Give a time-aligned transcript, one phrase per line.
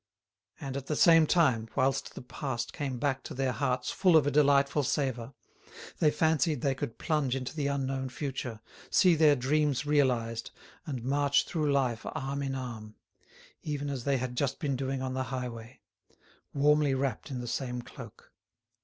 [0.59, 4.25] And at the same time, whilst the past came back to their hearts full of
[4.25, 5.35] a delightful savour,
[5.99, 10.49] they fancied they could plunge into the unknown future, see their dreams realised,
[10.87, 15.25] and march through life arm in arm—even as they had just been doing on the
[15.25, 18.33] highway—warmly wrapped in the same cloak.